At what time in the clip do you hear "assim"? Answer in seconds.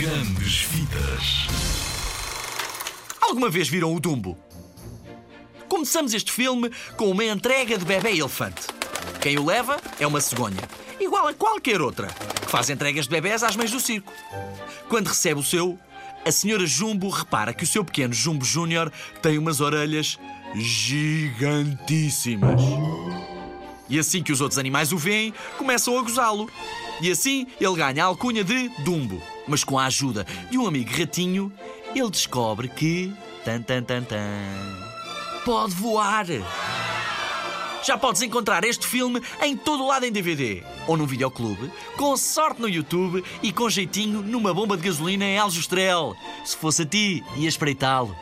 23.98-24.22, 27.10-27.46